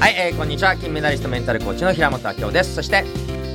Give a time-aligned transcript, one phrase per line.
[0.00, 3.04] はい、えー、こんにちは金メダリストメンタルコーチの平本明夫ですそして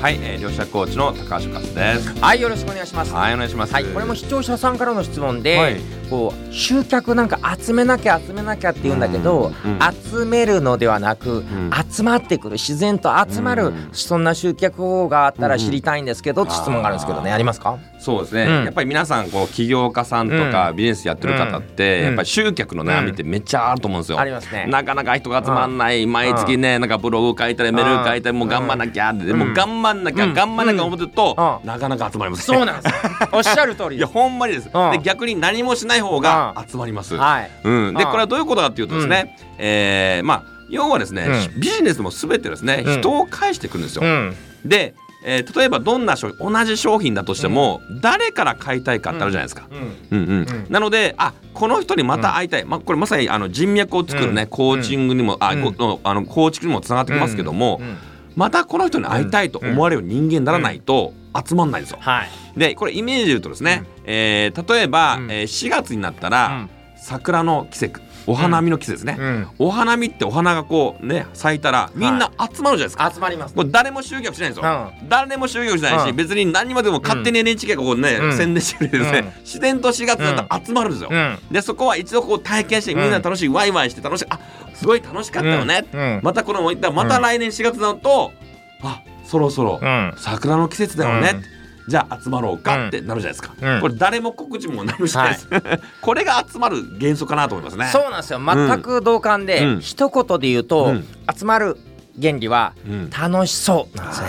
[0.00, 1.68] はい、えー、両者コーチの高橋和で
[2.00, 2.18] す。
[2.18, 3.74] はいよろしくお願いしますはい、お願いします。
[3.74, 9.78] はい、これも視聴者さんからの質問で、はいこう集客なんか集めなきゃ集めなきゃって言うんだけど、うんうん。
[10.10, 11.70] 集めるのではなく、ん。
[11.88, 13.88] 集まってくる自然と集まる、うん。
[13.92, 17.32] そんな集客方法があったら知りたいんですけど、って質問があるんですけどね。
[17.32, 17.78] ありますか？
[18.00, 18.64] そうですね、うん。
[18.64, 22.04] やっぱり皆さんこう起業家さんとかビジネスやってる方って、うん。
[22.06, 24.18] やっぱり集客の悩みってめっちゃあると思うんですよ。
[24.18, 24.66] ありますね。
[24.68, 30.34] なかなか人が集まんない、毎月ねなんかブログ書いたりメール書いたりもう頑張んなきゃって、でもう頑張んなきゃ、うん。
[30.34, 31.66] 頑張んなきゃ思ってると、うん。
[31.68, 32.56] なかなか集まりません。
[32.56, 32.94] そうなんです
[33.32, 34.92] おっしゃる通り いやほんまにです、うん。
[34.92, 37.16] で逆に何もしない方がう集まります。
[37.16, 37.50] はい。
[37.64, 38.10] うん、でうん。
[38.10, 42.98] これはどういうことかっていうとですね、えーまあ要はですね、うビジネスも全てですね、うん。
[43.00, 44.02] 人を介してくるんですよ。
[44.04, 44.36] うん。
[44.64, 44.94] で、
[45.24, 49.66] えー例えばどんな商品同じ商品だとしても、誰から買いたいかってあるじゃないですか。
[49.70, 50.18] うん。
[50.18, 50.30] うんうん。
[50.30, 50.66] うん。
[50.70, 54.48] なのであこの人にまた会いたい、まあ、これまさにあの人脈を作るね、うん。
[54.48, 57.96] コーチングにも、ああの構築にもつながってきますけども、うん。
[58.36, 61.12] またこの人に会いたいと思われる人間にならないと
[61.46, 61.98] 集まんないんですよ。
[62.00, 62.28] はい。
[62.58, 65.30] でこれイメージで言うとですね、えー例えば、うん。
[65.30, 68.02] えー4月になったら、桜の季節。
[68.26, 69.48] お花見の季節ですね、うん。
[69.58, 73.10] お花見ってお花がこうね咲いたらみんな集まるじゃないですか。
[73.12, 76.16] 集まりますこれ誰も集客しないんですよ、う誰も集客しないし、うん。
[76.16, 78.36] 別に何までも勝手に NHK がこうね、うん。
[78.36, 79.40] 宣伝してくれてですね、うん。
[79.40, 81.38] 自然と4月だったら集まるんですよ、うん。
[81.50, 84.38] でそこは一度こう体験してみんな楽しい、ワイワイして楽しいあ
[84.74, 86.20] すごい楽しかったよね、うん。
[86.22, 88.32] またこのまた来年4月になると、
[88.82, 90.14] あそろそろうん。
[90.16, 91.32] 桜の季節だよね、
[91.86, 91.90] うん。
[91.90, 93.80] じゃあ集まろうかってなるじゃないですか、うん。
[93.80, 95.48] これ誰も告知も何もしないです、
[96.02, 97.86] これが集まる元素かなと思いますね。
[97.92, 98.40] そうなんですよ。
[98.44, 99.80] 全く同感で、うん。
[99.80, 101.06] 一言で言うと、うん。
[101.32, 101.78] 集まる
[102.20, 103.10] 原理はうん。
[103.10, 104.28] 楽しそうなんですね、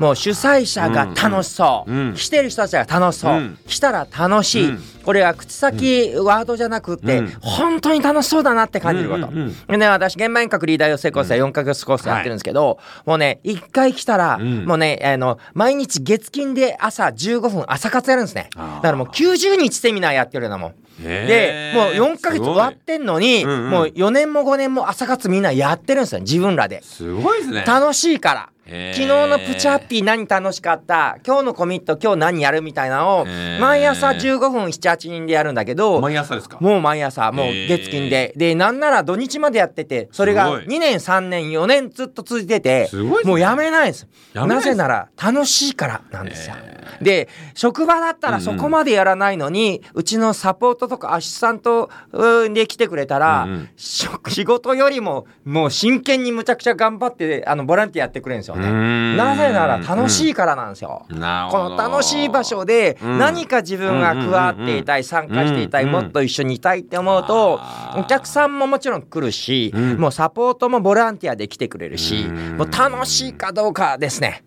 [0.00, 3.58] もう主催者が楽しそう、来てる人たちが楽しそう、うん。
[3.68, 7.30] 来たら楽しい、うんこれは口先ワードじゃなくて、うん。
[7.40, 14.64] 本当に楽しそうだなって感じること、うんうんうんでね私現場遠隔リーダー養成コースで4ヶ月コースやってるんですけど、もうね1回来たら、うん。
[14.64, 18.50] もうねあの毎日月金で朝15分朝活やるんですね。
[18.54, 20.74] だからもう90日セミナーやってるようなもん。
[21.02, 23.70] でもう4ヶ月終わってんのに、うんうん。
[23.70, 26.82] もう4年も5年も朝活みんなやってるんですよ自分らで。
[26.82, 27.64] すごいですね。
[27.66, 31.18] 楽しいから昨日のプチハッピー何楽しかった？
[31.26, 33.26] 今日のコミット今日何やるみたいなのを
[33.60, 36.58] 毎朝15分78人でやるんだけど毎朝ですか？
[36.60, 38.32] もう毎朝もう月金で。
[38.36, 43.30] でなんなら土日までやっててそれがすごい2年3年4年ずっと続いててすごいですね。
[43.30, 44.06] もうやめないです。
[44.34, 44.54] ないです。
[44.54, 46.54] なぜなら楽しいからなんですよ。
[47.02, 53.68] で職場だったらそこまでやらないのに、うちのサポートとかアシスタントうんで来てくれたら、うんうん。
[53.76, 58.70] し仕事よりももう真剣にむちゃくちゃ頑張ってあのボランティアやってくれるんですよね。
[58.70, 59.16] ん。
[59.16, 61.06] なぜなら楽しいからなんですよ。
[61.08, 61.76] なるほど。
[61.76, 63.18] この楽しい場所でうん。
[63.18, 67.60] 何か自分が加わっていたい参加していたいうんもっと一緒にいたいって思うと
[67.96, 69.98] お客さんももちろん来るしうん。
[69.98, 72.56] もうサポートもボランティアで来てくれるしうん。
[72.58, 74.42] もう楽しいかどうかですね。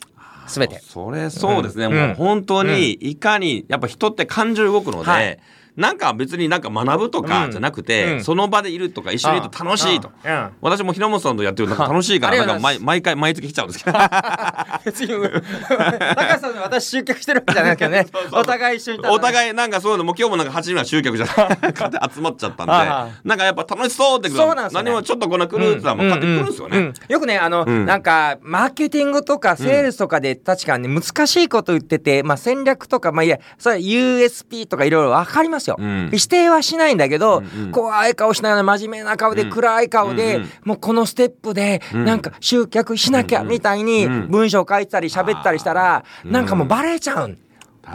[0.48, 0.80] 全て。
[0.80, 1.94] それそうですね、うん。
[1.94, 5.40] もう本当にいかにやっぱ人って感情動くので、はい
[5.76, 8.24] なんか別になんか学ぶとかじゃなくて、うん。
[8.24, 10.12] その場でいるとか一緒にいると楽しいと。
[10.24, 10.32] うん。
[10.32, 10.50] うん。
[10.62, 13.98] 私も平本さんとやってるとなんか楽しいからあなんか毎毎回毎月来ちゃうんですけど。
[14.86, 18.06] 別に 高橋さんに私集客してるわけじゃないけどね。
[18.32, 22.74] お互い一緒にお互いなんかそういうのもう今日もなんか8人は集客じゃなくて集まっちゃったんで。
[22.74, 24.92] あなんかやっぱ楽しそうってそうなんですよね。
[24.92, 26.94] 何もちょっとこんな来るって言ったらもう買ってくるんですよね。
[27.08, 27.86] よくねあの、うん。
[27.86, 36.10] なんかマーケティングとかセールスとかで確かにね難しいこと言ってて、まあ、戦略とかまあいやそれは USP とかいろいろ分かりますよ、うん。
[36.14, 37.72] 否定はしないんだけど、うんうん。
[37.72, 39.50] 怖い顔しながら真面目な顔で、うん。
[39.50, 40.50] 暗い顔で、うんうん。
[40.66, 42.06] もうこのステップでうん。
[42.06, 47.36] なんか集客しなきゃみたいにうん文章書いてたり喋ったりしたら、うんなんかもうバレちゃう、も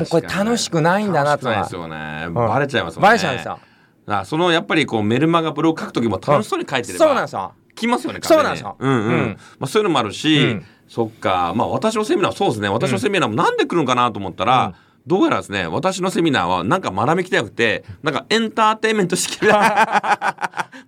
[0.03, 1.55] うこれ楽しくないんだなとは。
[1.55, 2.49] 楽しくないですよね。
[2.49, 3.09] バレちゃいますもんね。
[3.09, 3.59] バレちゃうんですよ。
[4.07, 7.53] だからそのやっぱりこうメルマガブログ書くときも楽しそうに書いてれば、そうなんですよ。
[7.75, 8.21] 来ますよね。
[8.23, 8.77] そうなんですよ。
[8.79, 8.97] うんうん。
[8.97, 9.39] うん。
[9.59, 10.65] まあそういうのもあるし、うん。
[10.89, 11.53] そっか。
[11.55, 12.69] まあ私のセミナーそうですね。
[12.69, 14.75] 私のセミナーもなんで来るのかなと思ったら。
[15.09, 19.49] うんどうやらですね私のセミナーはなんか学びきたくてなんかエンターテインメント式で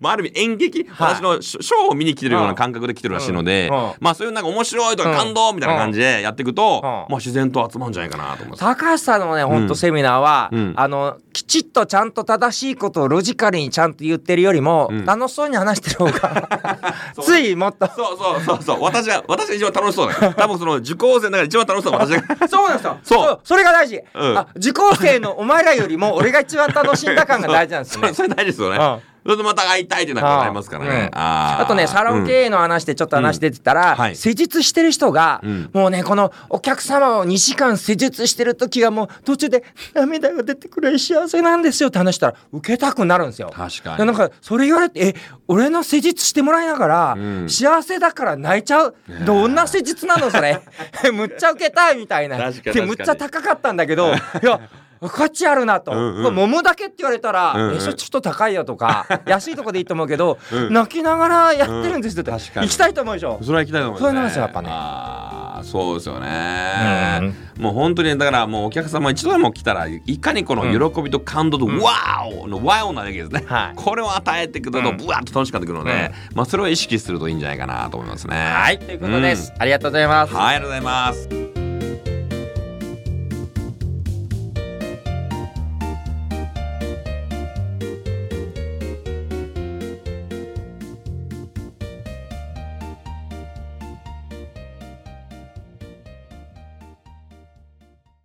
[0.01, 1.15] まあある意味演劇、はい。
[1.15, 6.91] 私のショーを見に来てるような感覚で来てるらしいので、うんうんまあそういうなんか面白いとかうん感動みたいな感じでやっていくと、うん。
[6.91, 8.61] まあ自然と集まるんじゃないかなと思います。
[8.61, 10.73] 高橋さんのね、本当セミナーは、うん。
[10.77, 15.05] あの、きちっとちゃんと正しいことをロジカルにちゃんと言ってるよりも、うん。
[15.05, 16.79] 楽しそうに話してる方が、
[17.21, 17.89] ついもっと。
[17.89, 18.83] そうそうそうそう。
[18.83, 20.35] 私が私が一番楽しそうだよ。
[20.39, 22.23] 多分その受講生の中で一番楽しそうな私が。
[22.47, 22.99] そうなんですよ。
[23.03, 23.41] そう。
[23.43, 24.01] それが大事。
[24.15, 24.39] うん。
[24.39, 28.01] あ、受講生のお前らよりも俺が一番楽しんだ感が大事なんですね。
[28.01, 28.15] それ。
[28.15, 30.49] それ大事ですよね、それとまた会いたいっていうのがあ。
[30.49, 31.11] りますからね。
[31.13, 33.97] ああとねサロン経営の話でちょっと話出てたら、うん。
[33.97, 34.17] はい。
[34.17, 35.69] 施術してる人が、ん。
[35.73, 39.65] もうねこのお客様を2時間施術してる時はもう途中で
[39.95, 43.53] 涙が出てくる幸せなんですよって話したら受けたくなるんですよ。
[43.55, 43.97] 確かに。
[43.99, 45.15] でなんかそれ言われてえ
[45.49, 47.49] 俺の施術してもらいながら、ん。
[47.49, 48.95] 幸せだから泣いちゃう？
[49.27, 50.61] どんな施術なのそれ？
[51.13, 52.39] むっちゃ受けたいみたいな。
[52.39, 52.77] 確かに。
[52.77, 54.61] でむっちゃ高かったんだけど いや
[55.09, 56.25] 価値あるなと、んうん。
[56.25, 57.77] これ桃だけって言われたら、うんうん。
[57.77, 60.39] えちょっと高いよとか 安いとこでいいと思うけど、
[60.71, 62.39] 泣きながらやってるんですよって、うん。
[62.39, 62.67] 確かに。
[62.67, 63.39] 行きたいと思うでしょ。
[63.43, 64.69] それは行きたいと思います、そうなんですよやっぱね。
[64.71, 73.77] あーそうですよね、うもう本当にだからもうお客様一度でも来たらいかにこの喜びと感動と、ワーオのワオなわけですね、はい。
[73.77, 74.97] これを与えていくとうん。
[74.97, 78.37] ブワッと楽しくなってくるので、まあそれを意識するといいんじゃないかなと思いますね。
[78.37, 78.79] はい。
[78.79, 81.60] ということです、ありがとうございます、はいありがとうございます